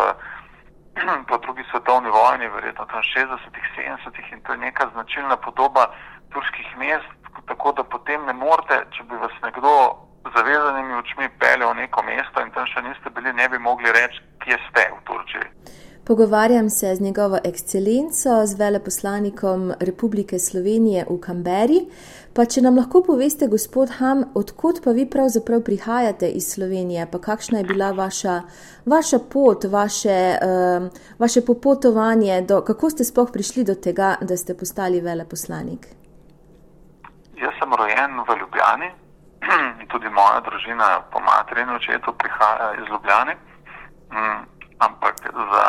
po 1.29 1.39
drugi 1.39 1.65
svetovni 1.71 2.11
vojni, 2.11 2.49
verjetno 2.49 2.85
tam 2.87 3.03
60-ih, 3.03 3.67
70-ih 3.77 4.33
in 4.33 4.41
to 4.43 4.53
je 4.53 4.59
neka 4.59 4.89
značilna 4.93 5.37
podoba 5.37 5.93
turških 6.33 6.77
mest, 6.77 7.11
tako 7.47 7.73
da 7.73 7.83
potem 7.85 8.27
ne 8.27 8.33
morete, 8.33 8.87
če 8.91 9.03
bi 9.03 9.17
vas 9.17 9.35
nekdo 9.43 10.10
zavezanimi 10.25 10.95
očmi 10.95 11.29
peljal 11.39 11.73
v 11.73 11.77
neko 11.83 12.03
mesto 12.03 12.43
in 12.45 12.51
tam 12.55 12.67
še 12.67 12.83
niste 12.83 13.11
bili, 13.15 13.33
ne 13.33 13.49
bi 13.49 13.59
mogli 13.59 13.93
reči, 13.93 14.21
kje 14.45 14.59
ste 14.69 14.83
v 14.95 14.99
Turčiji. 15.09 15.49
Pogovarjam 16.05 16.71
se 16.71 16.95
z 16.95 17.01
njegovo 17.01 17.39
ekscelenco, 17.45 18.47
z 18.47 18.55
veleposlanikom 18.59 19.73
Republike 19.81 20.39
Slovenije 20.39 21.05
v 21.11 21.19
Kamberi. 21.21 21.81
Pa 22.35 22.45
če 22.45 22.65
nam 22.65 22.77
lahko 22.77 23.03
poveste, 23.07 23.47
gospod 23.47 23.93
Ham, 23.99 24.25
odkot 24.35 24.81
pa 24.85 24.91
vi 24.97 25.05
pravzaprav 25.07 25.63
prihajate 25.63 26.29
iz 26.29 26.49
Slovenije, 26.55 27.07
pa 27.13 27.19
kakšna 27.19 27.59
je 27.59 27.69
bila 27.69 27.93
vaša, 27.93 28.41
vaša 28.87 29.21
pot, 29.33 29.65
vaše, 29.65 30.19
uh, 30.43 30.89
vaše 31.19 31.45
popotovanje, 31.47 32.43
do, 32.43 32.63
kako 32.67 32.91
ste 32.91 33.05
sploh 33.05 33.31
prišli 33.33 33.65
do 33.65 33.75
tega, 33.75 34.17
da 34.21 34.37
ste 34.37 34.59
postali 34.59 35.01
veleposlanik? 35.01 35.87
Jaz 37.39 37.55
sem 37.61 37.71
rojen 37.71 38.19
v 38.27 38.39
Ljubljani 38.41 38.91
tudi 39.93 40.09
moja 40.09 40.41
družina 40.41 41.01
po 41.13 41.21
materi 41.21 41.63
in 41.63 41.71
očetu 41.71 42.13
prihaja 42.13 42.73
iz 42.81 42.89
Ljubljane. 42.89 43.37
Mm, 44.13 44.43
ampak 44.79 45.15
za 45.53 45.67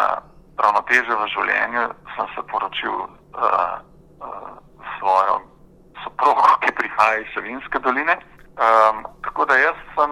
ravnoteže 0.57 1.15
v 1.15 1.27
življenju 1.35 1.85
sem 2.15 2.27
se 2.35 2.43
poročil 2.51 2.95
uh, 3.05 3.79
uh, 4.21 4.51
svojo 4.99 5.41
soprogo, 6.03 6.45
ki 6.61 6.75
prihaja 6.75 7.21
iz 7.21 7.33
Savinske 7.33 7.79
doline. 7.79 8.17
Um, 8.61 9.05
tako 9.25 9.45
da 9.45 9.57
jaz 9.57 9.77
sem 9.95 10.11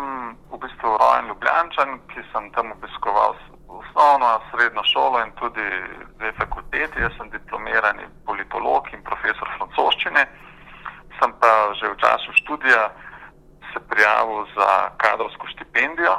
v 0.51 0.59
bistvu 0.63 0.97
rojen 0.97 1.27
Ljubljančan, 1.29 1.99
ki 2.13 2.23
sem 2.31 2.51
tam 2.55 2.71
obiskoval 2.71 3.35
osnovno, 3.67 4.39
srednjo 4.51 4.83
šolo 4.83 5.21
in 5.25 5.31
tudi 5.41 5.67
dve 6.17 6.31
fakulteti. 6.39 7.01
Jaz 7.01 7.13
sem 7.17 7.29
diplomirani 7.29 8.07
politolog 8.25 8.87
in 8.93 9.03
profesor 9.03 9.51
francoščine 9.57 10.25
sem 11.19 11.31
pa 11.37 11.75
že 11.75 11.91
v 11.91 11.99
času 11.99 12.31
študija 12.41 12.89
prijavil 13.99 14.45
za 14.55 14.89
kadrovsko 14.97 15.47
štipendijo 15.47 16.15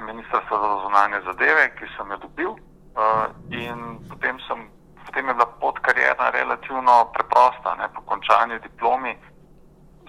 Ministrstva 0.00 0.56
za 0.62 0.80
zunanje 0.84 1.18
zadeve, 1.28 1.64
ki 1.76 1.86
sem 1.96 2.10
jo 2.10 2.16
dobil. 2.16 2.50
Uh, 2.50 2.58
in 3.50 3.78
potem, 4.10 4.36
sem, 4.46 4.58
potem 5.06 5.28
je 5.28 5.34
bila 5.34 5.46
pot 5.60 5.76
karjerna 5.86 6.30
relativno 6.30 6.94
preprosta. 7.14 7.74
Ne. 7.80 7.86
Po 7.94 8.00
končanju 8.10 8.58
diplomi 8.58 9.12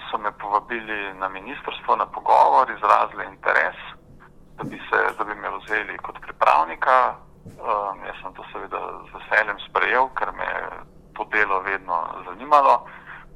so 0.07 0.17
me 0.17 0.31
povabili 0.31 1.13
na 1.13 1.29
ministrstvo 1.29 1.95
na 1.95 2.05
pogovor, 2.05 2.65
izrazili 2.69 3.25
interes, 3.25 3.79
da 4.57 4.63
bi, 4.63 4.77
se, 4.89 4.99
da 5.17 5.23
bi 5.23 5.35
me 5.35 5.49
vzeli 5.57 5.97
kot 5.97 6.17
pripravnika. 6.25 7.15
Uh, 7.45 7.97
jaz 8.07 8.17
sem 8.21 8.33
to 8.33 8.43
seveda 8.51 8.79
z 9.07 9.09
veseljem 9.17 9.59
sprejel, 9.67 10.05
ker 10.17 10.29
me 10.37 10.45
je 10.53 10.63
to 11.15 11.23
delo 11.33 11.59
vedno 11.69 11.95
zanimalo 12.27 12.85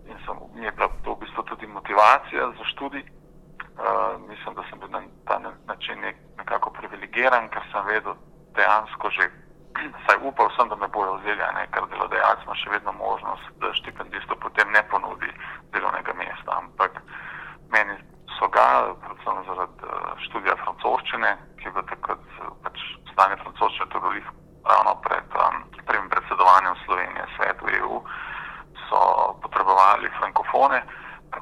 in 0.06 0.18
sem, 0.26 0.38
mi 0.56 0.66
je 0.66 0.72
bila 0.72 0.90
to 1.04 1.14
v 1.14 1.20
bistvu 1.20 1.44
tudi 1.44 1.68
motivacija 1.68 2.52
za 2.58 2.66
študij. 2.74 3.06
Uh, 3.74 4.22
mislim, 4.30 4.56
da 4.56 4.64
sem 4.70 4.80
bil 4.80 4.90
na 4.90 5.02
ta 5.26 5.40
način 5.66 6.00
nek, 6.00 6.16
nekako 6.38 6.70
privilegiran, 6.70 7.50
ker 7.50 7.64
sem 7.72 7.86
vedel 7.86 8.14
dejansko 8.56 9.10
že, 9.10 9.26
saj 10.06 10.18
upal 10.22 10.50
sem, 10.56 10.70
da 10.70 10.76
me 10.76 10.88
bojo 10.88 11.16
vzeli, 11.18 11.42
ne, 11.58 11.66
ker 11.74 11.88
delodajalec 11.90 12.46
ima 12.46 12.56
še 12.62 12.70
vedno 12.70 12.94
možnost, 13.00 13.50
da 13.62 13.74
štipendistu 13.74 14.38
potem 14.46 14.70
ne 14.72 14.84
ponudi 14.94 15.32
delovnega 15.74 16.14
mesta. 16.14 16.60
Ampak 16.62 17.02
meni 17.74 17.98
so 18.38 18.50
ga, 18.54 18.94
predvsem 19.08 19.42
zaradi 19.50 19.90
uh, 19.90 20.14
študija 20.28 20.56
francoščine, 20.62 21.36
ki 21.58 21.70
je 21.70 21.74
bil 21.74 21.90
takrat 21.90 22.30
pač 22.68 22.86
stanje 23.10 23.42
francoščine, 23.42 23.90
to 23.90 23.98
je 23.98 24.04
bilo 24.06 24.38
ravno 24.70 25.00
pred 25.02 25.40
um, 25.48 25.64
prvim 25.90 26.10
predsedovanjem 26.14 26.78
Slovenije 26.86 27.26
svetu 27.36 27.74
EU. 27.80 28.04
So 28.86 29.00
potrebovali 29.42 30.14
frankofone. 30.20 30.84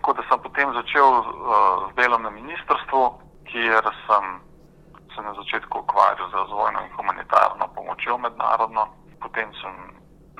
Tako 0.01 0.13
da 0.17 0.23
sem 0.29 0.39
potem 0.41 0.73
začel 0.73 1.09
uh, 1.13 1.25
z 1.91 1.93
delom 1.93 2.25
na 2.25 2.33
ministrstvu, 2.33 3.01
kjer 3.45 3.85
sem 4.09 4.25
se 5.13 5.21
na 5.21 5.33
začetku 5.37 5.79
ukvarjal 5.79 6.25
z 6.29 6.33
razvojno 6.33 6.79
in 6.81 6.93
humanitarno 6.97 7.69
pomočjo 7.77 8.17
mednarodno. 8.17 8.89
Potem 9.21 9.53
sem 9.61 9.73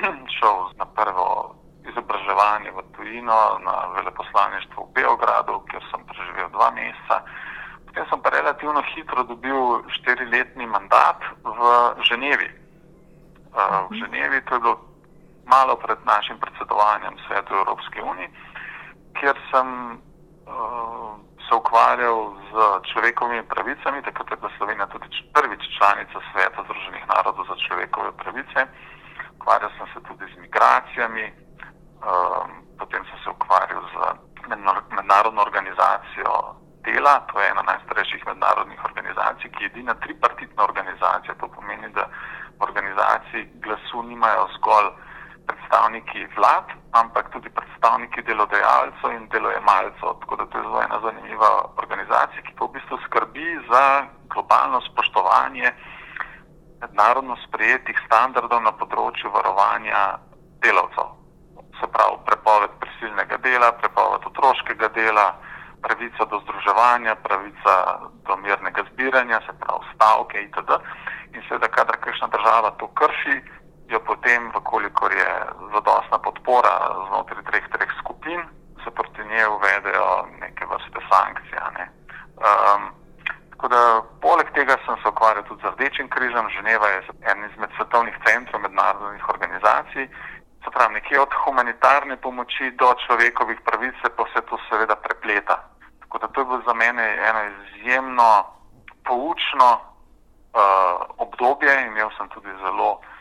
šel 0.42 0.74
na 0.82 0.86
prvo 0.98 1.54
izobraževanje 1.86 2.74
v 2.74 2.82
tujino, 2.98 3.62
na 3.62 3.76
veleposlaništvo 4.02 4.90
v 4.90 4.94
Beogradu, 4.98 5.62
kjer 5.70 5.84
sem 5.94 6.02
preživel 6.10 6.50
dva 6.58 6.74
meseca. 6.74 7.22
Potem 7.86 8.06
sem 8.10 8.20
pa 8.22 8.30
relativno 8.34 8.82
hitro 8.82 9.22
dobil 9.30 9.86
štiriletni 10.02 10.66
mandat 10.66 11.22
v 11.46 11.60
Ženevi. 12.10 12.50
Uh, 13.54 13.86
v 13.94 14.02
Ženevi 14.02 14.42
to 14.50 14.58
je 14.58 14.62
bilo 14.66 14.78
malo 15.46 15.78
pred 15.78 16.02
našim 16.02 16.42
predsedovanjem 16.42 17.14
Svetu 17.30 17.54
Evropske 17.54 18.02
unije, 18.02 18.30
kjer 19.22 19.38
sem 19.52 19.68
uh, 20.50 21.14
se 21.46 21.54
ukvarjal 21.56 22.34
z 22.50 22.54
človekovimi 22.90 23.44
pravicami, 23.54 24.02
takrat 24.02 24.32
je 24.32 24.38
bila 24.42 24.52
Slovenija 24.58 24.88
tudi 24.90 25.08
prvič 25.34 25.62
članica 25.78 26.18
Sveta 26.32 26.62
Združenih 26.66 27.06
narodov 27.14 27.46
za 27.46 27.56
človekove 27.66 28.12
pravice. 28.22 28.60
Ukvarjal 29.38 29.72
sem 29.78 29.88
se 29.94 30.00
tudi 30.08 30.26
z 30.34 30.36
migracijami, 30.42 31.26
um, 31.30 32.50
potem 32.82 33.02
sem 33.06 33.18
se 33.24 33.30
ukvarjal 33.30 33.84
z 33.94 33.96
mednarodno 34.98 35.42
organizacijo 35.42 36.34
dela, 36.86 37.14
to 37.30 37.40
je 37.40 37.50
ena 37.54 37.62
najstarejših 37.62 38.26
mednarodnih 38.26 38.80
organizacij, 38.90 39.52
ki 39.54 39.64
je 39.64 39.70
edina 39.70 39.94
tripartitna 39.94 40.64
organizacija. 40.64 41.38
To 41.38 41.48
pomeni, 41.48 41.94
da 41.94 42.10
organizaciji 42.60 43.50
glasu 43.64 44.04
nimajo 44.04 44.50
zgolj 44.58 44.90
predstavniki 45.48 46.28
vlad, 46.38 46.66
ampak 46.92 47.30
tudi 47.34 47.50
predstavniki 47.50 48.22
delodajalcev 48.22 49.12
in 49.16 49.28
delojemalcev. 49.34 50.20
Tako 50.22 50.36
da 50.36 50.46
to 50.46 50.58
je 50.58 50.64
zelo 50.64 50.82
ena 50.82 51.00
zanimiva 51.06 51.52
organizacija, 51.78 52.42
ki 52.48 52.54
pa 52.58 52.66
v 52.66 52.74
bistvu 52.76 52.98
skrbi 53.06 53.48
za 53.70 53.86
globalno 54.34 54.82
spoštovanje 54.82 55.72
mednarodno 56.82 57.38
sprejetih 57.46 57.98
standardov 58.06 58.62
na 58.66 58.74
področju 58.74 59.30
varovanja 59.34 60.18
delavcev. 60.66 61.14
Se 61.80 61.88
pravi, 61.94 62.18
prepoved 62.26 62.74
prisilnega 62.82 63.38
dela, 63.46 63.72
prepoved 63.82 64.26
otroškega 64.32 64.90
dela, 64.98 65.28
pravica 65.82 66.26
do 66.30 66.40
združevanja, 66.46 67.16
pravica 67.26 67.76
do 68.28 68.38
mirnega 68.38 68.86
zbiranja, 68.92 69.42
se 69.46 69.54
pravi 69.62 69.94
stavke 69.96 70.44
itd. 70.46 70.78
In 71.34 71.46
seveda, 71.48 71.70
kadar 71.74 71.98
kakšna 72.04 72.28
država 72.34 72.74
to 72.82 72.90
krši, 73.00 73.38
jo 73.92 74.00
potem, 74.00 74.52
vkolikor 74.56 75.12
je 75.12 75.32
zadostna 75.74 76.18
podpora 76.18 76.74
znotraj 77.08 77.44
treh, 77.44 77.66
treh 77.76 77.92
skupin, 78.00 78.42
se 78.84 78.92
proti 78.92 79.22
njej 79.30 79.48
uvedejo 79.48 80.28
neke 80.40 80.66
vrste 80.66 81.00
sankcije. 81.12 81.60
Ne. 81.78 81.86
Um, 82.48 82.82
da, 83.70 84.02
poleg 84.22 84.48
tega 84.54 84.76
sem 84.86 84.96
se 85.02 85.10
ukvarjal 85.10 85.44
tudi 85.44 85.62
z 85.62 85.72
Rdečim 85.74 86.10
križem. 86.10 86.50
Ženeva 86.50 86.88
je 86.88 87.00
en 87.32 87.46
izmed 87.50 87.70
svetovnih 87.78 88.16
centrov 88.26 88.62
mednarodnih 88.62 89.30
organizacij. 89.30 90.08
Se 90.64 90.70
pravi, 90.74 90.94
nekje 90.94 91.20
od 91.20 91.34
humanitarne 91.44 92.18
pomoči 92.18 92.72
do 92.82 92.94
človekovih 93.06 93.62
pravic 93.62 93.96
se 94.02 94.10
pa 94.16 94.24
vse 94.24 94.42
to 94.50 94.58
seveda 94.70 94.96
prepleta. 94.96 95.56
Tako 96.00 96.18
da 96.18 96.28
to 96.28 96.42
je 96.42 96.46
bilo 96.46 96.62
za 96.66 96.74
mene 96.74 97.06
eno 97.30 97.42
izjemno 97.50 98.46
poučno 99.06 99.70
uh, 99.74 99.82
obdobje. 101.18 101.88
Imel 101.88 102.10
sem 102.18 102.30
tudi 102.30 102.50
zelo 102.64 102.90
bom 102.92 103.12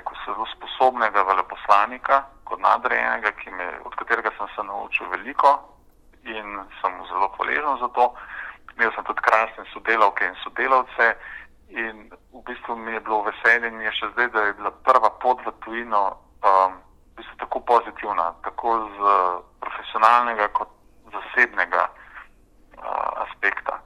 rekel, 0.00 0.16
zelo 0.24 0.46
sposobnega 0.56 1.22
veleposlanika, 1.28 2.24
kot 2.48 2.58
nadrejenega, 2.64 3.32
me, 3.52 3.68
od 3.84 3.94
katerega 4.00 4.32
sem 4.38 4.48
se 4.56 4.64
naučil 4.64 5.06
veliko 5.12 5.60
in 6.24 6.60
sem 6.80 6.96
mu 6.96 7.06
zelo 7.06 7.28
hvaležen 7.36 7.78
za 7.80 7.88
to. 7.88 8.14
Imel 8.76 8.92
sem 8.94 9.04
tudi 9.04 9.20
krasne 9.20 9.64
sodelavke 9.72 10.24
in 10.24 10.34
sodelavce 10.42 11.16
in 11.70 12.10
v 12.32 12.42
bistvu 12.46 12.76
mi 12.76 12.92
je 12.92 13.00
bilo 13.00 13.22
veselje 13.22 13.68
in 13.68 13.80
je 13.80 13.92
še 13.92 14.10
zdaj, 14.12 14.28
da 14.34 14.40
je 14.40 14.52
bila 14.58 14.70
prva 14.70 15.10
pot 15.22 15.38
v 15.46 15.52
tujino 15.64 16.02
um, 16.42 16.74
v 17.12 17.22
bistvu 17.22 17.36
tako 17.44 17.60
pozitivna, 17.60 18.34
tako 18.42 18.88
z 18.96 19.14
profesionalnega 19.60 20.48
kot 20.48 20.70
zasebnega 21.12 21.86
uh, 21.86 23.24
aspekta. 23.26 23.78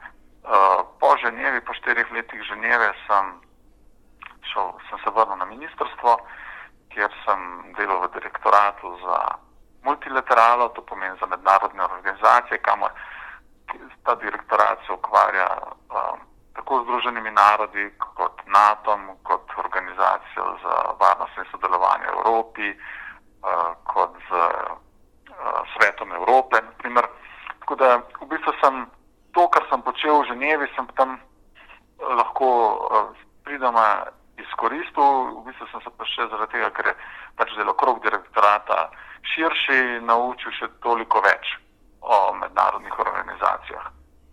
Uh, 0.44 0.85
po 1.00 1.16
Ženevi, 1.16 1.61
po 1.61 1.73
štirih 1.75 2.12
letih 2.12 2.40
Ženeve, 2.49 2.92
sem, 3.06 3.26
šel, 4.52 4.73
sem 4.88 4.99
se 5.04 5.11
vrnil 5.11 5.37
na 5.37 5.44
ministrstvo, 5.44 6.16
kjer 6.92 7.11
sem 7.25 7.40
delal 7.76 8.04
v 8.04 8.12
direktoratu 8.16 8.93
za 9.04 9.18
multilateralo, 9.84 10.68
to 10.68 10.82
pomeni 10.82 11.16
za 11.20 11.26
mednarodne 11.26 11.84
organizacije, 11.84 12.58
kamor 12.58 12.90
ta 14.04 14.14
direktorat 14.14 14.78
se 14.87 14.92
ukvarja 14.92 15.49
um, 15.62 16.18
tako 16.54 16.80
z 16.80 16.84
Združenimi 16.84 17.30
narodi, 17.30 17.90
kot 17.99 18.37
NATO, 18.46 18.99
kot 19.23 19.50
organizacijo 19.56 20.44
za 20.62 20.75
varnost 21.00 21.38
in 21.38 21.44
sodelovanje 21.50 22.06
v 22.06 22.18
Evropi, 22.18 22.68
uh, 22.70 23.73
kot 23.84 24.12
z 24.28 24.30
uh, 24.32 25.61
svetom 25.73 26.12
Evrope. 26.12 26.62
Naprimer. 26.62 27.06
Tako 27.61 27.75
da 27.75 27.88
v 28.20 28.26
bistvu 28.28 28.52
sem 28.61 28.87
to, 29.32 29.49
kar 29.49 29.64
sem 29.70 29.82
počel 29.82 30.20
v 30.20 30.28
Ženevi, 30.28 30.66
sem 30.76 30.87
tam 30.96 31.16
uh, 31.18 32.14
lahko 32.20 32.46
uh, 32.46 33.08
pridoma 33.44 34.06
izkoristil. 34.37 35.40
V 35.40 35.44
bistvu 35.49 35.66
sem 35.73 35.80
se 35.80 35.90
pa 35.90 36.04
še 36.04 36.28
zaradi 36.30 36.52
tega, 36.52 36.70
ker 36.70 36.92
je 36.92 36.94
pač 37.40 37.56
zelo 37.56 37.75
krog 37.75 38.02
direktorata 38.04 38.90
širši, 39.34 40.03
naučil 40.14 40.54
še 40.54 40.71
toliko 40.85 41.23
več 41.26 41.56
o 42.04 42.33
mednarodnih 42.38 42.99
organizacijah. 42.99 43.90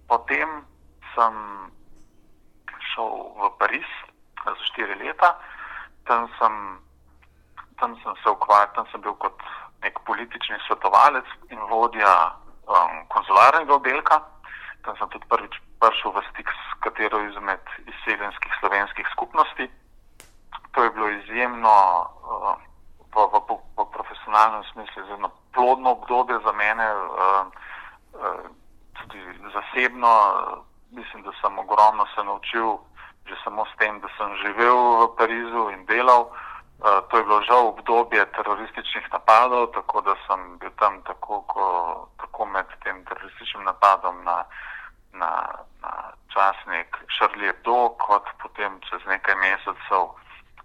Potem 0.08 0.62
sem 1.16 1.36
šel 2.92 3.10
v 3.40 3.50
Pariz 3.58 3.90
za 4.44 4.54
štiri 4.72 4.98
leta, 5.02 5.34
tam 6.06 6.28
sem, 6.38 6.54
tam 7.80 7.96
sem 8.04 8.14
se 8.22 8.30
ukvarjal, 8.30 8.74
tam 8.76 8.86
sem 8.92 9.02
bil 9.02 9.16
kot 9.24 9.38
nek 9.82 9.98
politični 10.06 10.60
svetovalec 10.68 11.26
in 11.50 11.62
vodja 11.72 12.14
um, 12.68 13.02
konzularnega 13.14 13.74
oddelka. 13.80 14.22
Tam 14.86 14.98
sem 14.98 15.10
tudi 15.14 15.30
prvič 15.30 15.58
prišel 15.82 16.14
v 16.14 16.26
stik 16.32 16.50
s 16.50 16.62
katero 16.86 17.22
izmed 17.30 17.64
izseljenskih 17.86 18.52
slovenskih 18.60 19.08
skupnosti. 19.14 19.70
To 20.72 20.84
je 20.84 20.90
bilo 20.96 21.08
izjemno 21.10 21.76
uh, 22.02 22.58
v, 23.14 23.16
v, 23.16 23.38
v 23.78 23.80
profesionalnem 23.94 24.64
smislu 24.74 25.06
zelo 25.08 25.32
plodno 25.54 25.92
obdobje 25.92 26.40
za 26.46 26.52
mene, 26.52 26.88
uh, 26.96 27.46
uh, 28.14 28.46
tudi 28.94 29.20
zasebno. 29.54 30.08
Uh, 30.08 30.72
mislim, 30.92 31.24
da 31.24 31.32
sem 31.42 31.60
ogromno 31.60 32.06
se 32.16 32.24
naučil 32.24 32.78
že 33.26 33.36
samo 33.44 33.66
s 33.66 33.74
tem, 33.78 34.00
da 34.02 34.10
sem 34.18 34.30
živel 34.44 35.08
v 35.08 35.16
Parizu 35.16 35.70
in 35.72 35.86
delal. 35.86 36.34
To 36.82 37.14
je 37.18 37.24
bilo 37.24 37.42
žal 37.46 37.78
obdobje 37.78 38.26
terorističnih 38.34 39.06
napadov, 39.14 39.70
tako 39.78 40.02
da 40.02 40.18
sem 40.26 40.58
bil 40.58 40.74
tam 40.82 41.02
tako, 41.06 41.46
ko, 41.46 41.66
tako 42.18 42.46
med 42.46 42.66
tem 42.84 43.06
terorističnim 43.06 43.64
napadom 43.64 44.24
na, 44.26 44.44
na, 45.14 45.32
na 45.82 45.92
časnik 46.34 46.98
Charlie 47.14 47.54
Hebdo, 47.54 47.94
kot 48.02 48.26
potem 48.42 48.82
čez 48.90 49.06
nekaj 49.06 49.36
mesecev 49.38 50.18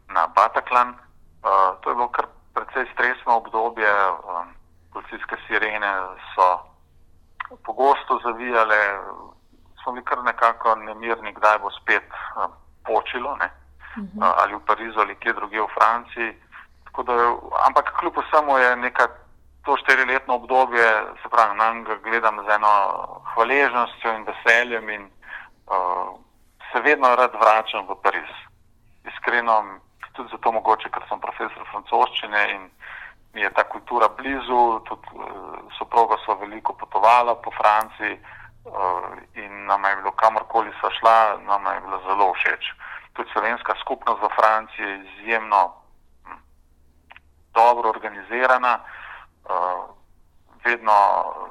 na 0.08 0.26
Bataclan. 0.32 0.96
To 1.84 1.84
je 1.84 1.94
bilo 1.94 2.08
kar 2.08 2.32
precej 2.56 2.88
stresno 2.96 3.36
obdobje. 3.36 3.92
Um, 4.24 4.55
policijske 4.96 5.36
sirene 5.46 5.92
so 6.34 6.46
pogosto 7.64 8.20
zavijale, 8.24 8.80
smo 9.82 9.92
bili 9.92 10.04
kar 10.04 10.24
nekako 10.24 10.74
nemirni, 10.74 11.32
kdaj 11.32 11.58
bo 11.58 11.70
spet 11.70 12.08
uh, 12.10 12.50
počilo, 12.84 13.30
uh 13.32 13.38
-huh. 13.38 14.18
uh, 14.18 14.32
ali 14.40 14.54
v 14.54 14.64
Parizu 14.66 15.00
ali 15.00 15.20
kje 15.20 15.32
druge 15.32 15.60
v 15.60 15.74
Franciji. 15.78 16.32
Da, 17.06 17.14
ampak 17.66 17.92
kljub 17.98 18.14
vsemu 18.18 18.58
je 18.58 18.76
neka 18.76 19.06
to 19.64 19.76
štiriletno 19.76 20.34
obdobje, 20.34 20.88
se 21.22 21.28
pravi, 21.28 21.56
na 21.56 21.72
njega 21.72 21.94
gledam 21.96 22.36
z 22.46 22.48
eno 22.54 22.72
hvaležnostjo 23.34 24.12
in 24.12 24.26
veseljem 24.30 24.88
in 24.88 25.02
uh, 25.04 26.08
se 26.72 26.80
vedno 26.80 27.16
rad 27.16 27.32
vračam 27.40 27.86
v 27.88 27.94
Pariz. 28.02 28.30
Iskreno, 29.04 29.64
tudi 30.12 30.28
zato 30.32 30.52
mogoče, 30.52 30.88
ker 30.88 31.02
sem 31.08 31.20
profesor 31.20 31.62
francoščine 31.70 32.42
in 32.54 32.70
je 33.38 33.50
ta 33.52 33.64
kultura 33.64 34.08
blizu, 34.08 34.80
tudi 34.84 35.08
uh, 35.14 35.24
soproga 35.78 36.16
so 36.24 36.34
veliko 36.34 36.72
potovala 36.72 37.34
po 37.34 37.50
Franciji. 37.50 38.20
Eh, 38.66 39.42
in 39.44 39.66
nam 39.66 39.84
je 39.84 39.96
bilo 39.96 40.12
kamorkoli 40.12 40.72
so 40.80 40.90
šla, 40.90 41.38
nam 41.46 41.66
je 41.74 41.80
bilo 41.80 41.98
zelo 42.06 42.32
všeč. 42.34 42.64
Tudi 43.12 43.30
slovenska 43.32 43.74
skupnost 43.80 44.22
v 44.22 44.28
Franciji 44.38 44.86
je 44.86 45.04
izjemno 45.04 45.72
hm, 46.26 46.40
dobro 47.54 47.90
organizirana, 47.90 48.80
eh, 49.50 49.82
vedno, 50.64 50.98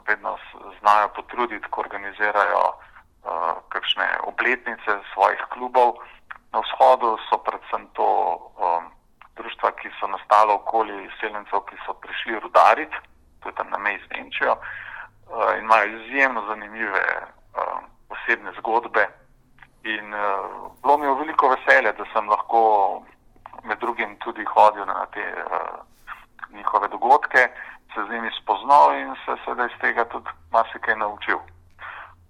vedno 0.07 0.37
znajo 0.79 1.07
potruditi, 1.15 1.67
ko 1.69 1.81
organizirajo 1.81 2.63
eh, 2.67 3.53
kakšne 3.69 4.07
obletnice 4.27 4.91
svojih 5.13 5.39
klubov. 5.49 5.95
Na 6.51 6.59
vzhodu 6.59 7.17
so 7.29 7.37
predvsem 7.37 7.87
to 7.93 8.07
društva, 9.35 9.71
ki 9.71 9.89
so 9.99 10.07
nastala 10.07 10.53
okoli 10.53 11.09
seljencev, 11.19 11.59
ki 11.69 11.77
so 11.85 11.93
prišli 11.93 12.39
rudariti, 12.39 12.95
to 13.43 13.49
je 13.49 13.55
tam 13.55 13.69
na 13.69 13.77
meji 13.77 13.99
z 13.99 14.09
Nemčijo. 14.15 14.55
Eh, 14.55 15.57
in 15.57 15.63
imajo 15.63 15.85
izjemno 15.85 16.45
zanimive 16.47 17.03
uh, 17.21 17.79
osebne 18.09 18.51
zgodbe. 18.59 19.07
In 19.83 20.13
uh, 20.13 20.71
bilo 20.81 20.97
mi 20.97 21.05
je 21.05 21.13
veliko 21.13 21.47
veselje, 21.47 21.91
da 21.91 22.05
sem 22.13 22.29
lahko 22.29 23.01
med 23.63 23.79
drugim 23.79 24.17
tudi 24.17 24.45
hodil 24.45 24.85
na 24.85 25.05
te 25.05 25.25
njihove 26.49 26.87
dogodke, 26.87 27.49
se 27.93 28.05
z 28.07 28.11
njimi 28.11 28.31
spoznal 28.41 28.95
in 28.95 29.15
se 29.25 29.35
sedaj 29.45 29.65
iz 29.65 29.79
tega 29.81 30.05
tudi 30.05 30.29
marsikaj 30.51 30.95
naučil. 30.95 31.39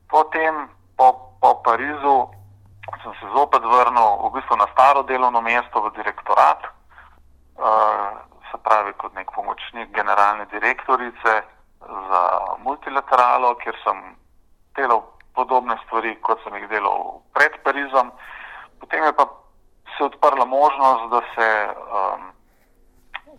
Potem, 0.10 0.70
po, 0.98 1.08
po 1.42 1.62
Parizu, 1.64 2.28
sem 3.04 3.14
se 3.20 3.28
zopet 3.38 3.64
vrnil 3.64 4.12
v 4.24 4.32
bistvu 4.34 4.56
na 4.58 4.68
staro 4.74 5.04
delovno 5.04 5.42
mesto 5.42 5.82
v 5.82 5.92
direktorat, 5.98 6.75
se 8.52 8.58
pravi 8.64 8.94
kot 8.94 9.14
nek 9.14 9.32
pomočnik 9.36 9.90
generalne 9.96 10.46
direktorice 10.46 11.34
za 12.10 12.22
multilateralo, 12.64 13.56
kjer 13.56 13.78
sem 13.84 14.16
delal 14.76 15.04
podobne 15.36 15.78
stvari, 15.86 16.16
kot 16.22 16.42
sem 16.44 16.56
jih 16.56 16.70
delal 16.70 17.22
pred 17.34 17.58
Parizom. 17.64 18.12
Potem 18.80 19.04
je 19.04 19.14
pa 19.14 19.26
se 19.98 20.04
odprla 20.04 20.46
možnost, 20.46 21.10
da, 21.12 21.22
se, 21.36 21.48
um, 21.68 22.22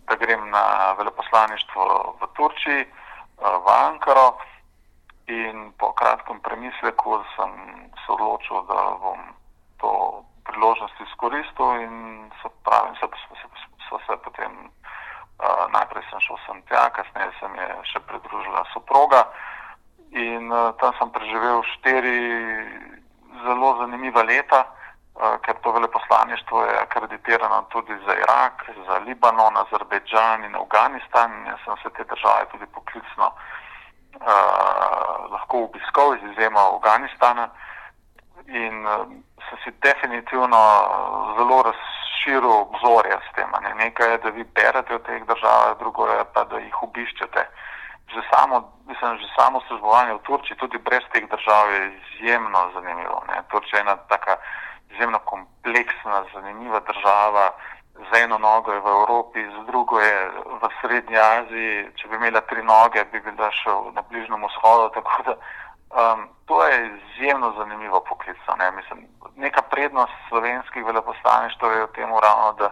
da 0.07 0.15
grem 0.15 0.49
na 0.49 0.93
veleposlaništvo 0.97 1.83
v 2.21 2.27
Turčiji, 2.33 2.85
uh, 2.85 3.65
v 3.65 3.67
Ankaro. 3.87 4.37
In 5.27 5.73
po 5.77 5.91
kratkem 5.91 6.39
premisleku 6.39 7.19
sem 7.35 7.51
se 8.05 8.11
odločil, 8.11 8.63
da 8.63 8.95
bom 9.01 9.19
to 9.77 10.23
priložnost 10.47 11.01
izkoristil 11.03 11.81
in 11.83 11.95
se 12.41 12.47
pravim, 12.63 12.95
se, 12.95 13.07
se, 13.27 13.35
se, 13.41 13.66
se, 13.89 13.99
se 14.07 14.17
potem 14.23 14.71
Uh, 15.37 15.69
najprej 15.69 16.01
sem 16.09 16.17
šel 16.25 16.37
sem 16.49 16.57
tja, 16.65 16.89
kasneje 16.89 17.29
se 17.37 17.45
mi 17.53 17.61
je 17.61 17.93
še 17.93 18.01
pridružila 18.09 18.65
soproga 18.73 19.29
in 20.09 20.49
uh, 20.49 20.73
tam 20.81 20.97
sem 20.97 21.13
preživel 21.13 21.61
štiri 21.77 22.17
zelo 23.45 23.77
zanimiva 23.77 24.25
leta, 24.25 24.65
uh, 24.65 25.37
ker 25.45 25.61
to 25.61 25.69
veleposlaništvo 25.77 26.57
je 26.65 26.73
akreditirano 26.81 27.69
tudi 27.69 27.93
za 28.07 28.17
Irak, 28.17 28.65
za 28.87 28.97
Libanon, 29.05 29.61
Azerbejdžan 29.61 30.49
in 30.49 30.57
Afganistan 30.57 31.29
in 31.37 31.53
jaz 31.53 31.61
sem 31.67 31.77
se 31.83 31.93
te 31.93 32.03
države 32.09 32.49
tudi 32.55 32.65
poklicno 32.73 33.29
uh, 33.29 33.37
lahko 35.37 35.69
obiskal 35.69 36.17
iz 36.17 36.25
izjema 36.31 36.65
Afganistana 36.73 37.45
in 38.49 38.81
uh, 38.89 39.05
sem 39.45 39.57
si 39.63 39.69
definitivno 39.85 40.65
zelo 41.37 41.61
razsvetil 41.61 41.86
širil 42.27 42.51
obzorje 42.51 43.15
s 43.23 43.29
tem. 43.35 43.47
Ne? 43.63 43.71
Nekaj 43.83 44.11
je, 44.11 44.17
da 44.17 44.29
vi 44.29 44.43
berete 44.43 44.95
o 44.95 44.99
teh 44.99 45.23
državah, 45.31 45.77
drugo 45.79 46.07
je 46.11 46.25
pa, 46.33 46.43
da 46.43 46.59
jih 46.59 46.83
obiščete. 46.83 47.41
Že 48.11 48.21
samo, 48.31 48.55
mislim, 48.87 49.17
že 49.17 49.27
samo 49.39 49.61
službovanje 49.67 50.13
v 50.13 50.23
Turčiji, 50.27 50.59
tudi 50.59 50.77
brez 50.77 51.03
teh 51.13 51.23
držav, 51.31 51.71
je 51.71 51.81
izjemno 51.95 52.71
zanimivo. 52.75 53.23
Ne? 53.27 53.39
Turčija 53.51 53.79
je 53.79 53.81
ena 53.87 53.95
taka 54.11 54.35
izjemno 54.91 55.19
kompleksna, 55.19 56.23
zanimiva 56.33 56.79
država. 56.79 57.51
Z 57.97 58.19
eno 58.23 58.37
nogo 58.37 58.73
je 58.73 58.79
v 58.79 58.87
Evropi, 58.87 59.41
z 59.41 59.65
drugo 59.65 59.99
je 59.99 60.17
v 60.61 60.69
Srednji 60.81 61.17
Aziji. 61.17 61.87
Če 61.95 62.07
bi 62.07 62.15
imela 62.15 62.41
tri 62.41 62.63
noge, 62.63 63.03
bi 63.11 63.19
bila 63.19 63.49
še 63.51 63.73
na 63.95 64.03
Bližnjem 64.09 64.43
vzhodu. 64.45 64.91
Tako 64.99 65.23
da 65.25 65.33
Um, 65.89 66.29
to 66.45 66.65
je 66.67 66.99
izjemno 66.99 67.53
zanimivo 67.57 68.03
poklic. 68.09 68.37
Ne? 68.59 68.71
Mislim, 68.71 69.07
neka 69.35 69.61
prednost 69.61 70.13
slovenskih 70.29 70.85
veleposlaništv 70.85 71.65
je 71.65 71.83
v 71.83 71.93
tem 71.95 72.09
ravno, 72.09 72.53
da 72.59 72.69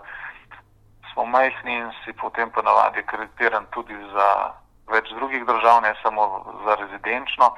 smo 1.14 1.26
majhni 1.26 1.76
in 1.78 1.92
si 2.04 2.14
potem 2.14 2.52
ponavadi 2.52 3.04
kreditiran 3.04 3.66
tudi 3.72 3.96
za 4.14 4.52
več 4.92 5.10
drugih 5.10 5.46
držav, 5.46 5.82
ne 5.82 5.96
samo 6.04 6.24
za 6.66 6.76
rezidenčno. 6.76 7.56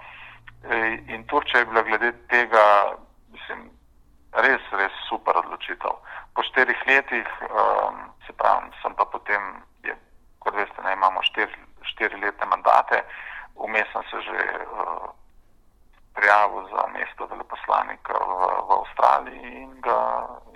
In 1.08 1.28
Turčija 1.28 1.60
je 1.60 1.66
bila 1.66 1.82
glede 1.82 2.12
tega, 2.30 2.94
mislim, 3.32 3.70
res, 4.32 4.62
res 4.72 4.94
super 5.10 5.38
odločitev. 5.38 5.98
Po 6.36 6.44
štirih 6.44 6.84
letih, 6.88 7.28
um, 7.50 7.98
se 8.26 8.34
pravi, 8.34 8.70
sem 8.82 8.94
pa 8.94 9.06
potem, 9.06 9.42
je, 9.84 9.96
kot 10.40 10.56
veste, 10.56 10.82
ne, 10.86 10.94
imamo 10.94 11.24
štir, 11.24 11.50
štiri 11.82 12.22
letne 12.22 12.46
mandate, 12.46 13.02
vmes 13.58 13.90
sem 13.94 14.04
se 14.12 14.22
že 14.22 14.44
uh, 14.66 15.08
prijavil 16.18 16.64
za 16.74 16.82
mesto 16.96 17.24
veleposlanika 17.32 18.16
v, 18.30 18.32
v 18.68 18.70
Avstraliji 18.80 19.50
in 19.64 19.72
ga, 19.86 20.00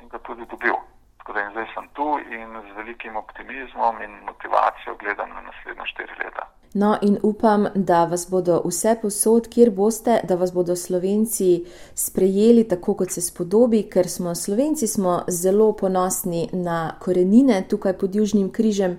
in 0.01 0.07
ga 0.11 0.19
tudi 0.27 0.43
dobil. 0.53 0.77
Tako 1.17 1.31
da 1.33 1.49
zdaj 1.53 1.67
sem 1.73 1.85
tu 1.97 2.07
in 2.37 2.49
z 2.67 2.69
velikim 2.79 3.13
optimizmom 3.23 3.95
in 4.05 4.11
motivacijo 4.29 4.91
gledam 5.01 5.29
na 5.35 5.41
naslednje 5.49 5.85
štiri 5.91 6.15
leta. 6.23 6.43
No, 6.73 6.97
in 7.01 7.17
upam, 7.23 7.67
da 7.75 8.05
vas 8.05 8.29
bodo 8.29 8.61
vse 8.65 8.95
posod, 9.01 9.47
kjer 9.53 9.69
boste, 9.69 10.19
da 10.23 10.35
vas 10.35 10.53
bodo 10.53 10.75
Slovenci 10.75 11.65
sprejeli 11.95 12.63
tako, 12.67 12.93
kot 12.93 13.11
se 13.11 13.21
spodobi, 13.21 13.83
ker 13.93 14.07
smo 14.09 14.35
Slovenci 14.35 14.87
smo 14.87 15.23
zelo 15.27 15.73
ponosni 15.73 16.49
na 16.53 16.95
korenine 16.99 17.63
tukaj 17.69 17.93
pod 17.93 18.15
Južnim 18.15 18.51
križem 18.51 18.97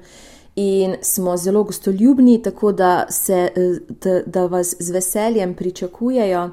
in 0.56 0.96
smo 1.02 1.36
zelo 1.36 1.62
gostoljubni, 1.64 2.42
tako 2.42 2.72
da, 2.72 3.06
se, 3.08 3.52
da, 3.88 4.20
da 4.26 4.46
vas 4.46 4.74
z 4.78 4.92
veseljem 4.92 5.54
pričakujejo. 5.54 6.50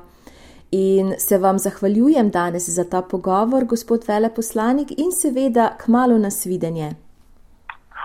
In 0.72 1.16
se 1.18 1.38
vam 1.38 1.60
zahvaljujem 1.60 2.30
danes 2.30 2.70
za 2.70 2.90
ta 2.90 3.02
pogovor, 3.02 3.66
gospod 3.66 4.04
veleposlanik, 4.08 4.92
in 4.98 5.12
seveda 5.12 5.76
k 5.78 5.88
malu 5.88 6.18
nasvidenje. 6.18 6.92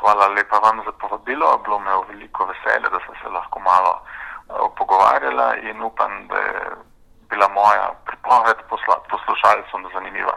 Hvala 0.00 0.28
lepa 0.28 0.56
vam 0.56 0.80
za 0.86 0.92
povabilo. 0.92 1.60
Bilo 1.64 1.78
mi 1.78 1.90
je 1.90 2.04
veliko 2.08 2.46
veselje, 2.52 2.88
da 2.94 2.98
sem 3.06 3.14
se 3.22 3.28
lahko 3.28 3.60
malo 3.60 3.92
uh, 4.00 4.04
pogovarjala 4.78 5.56
in 5.56 5.82
upam, 5.82 6.12
da 6.28 6.36
je 6.36 6.60
bila 7.30 7.48
moja 7.48 7.86
pripoved 8.06 8.58
posla, 8.70 8.96
poslušalcem 9.10 9.82
zanimiva. 9.94 10.36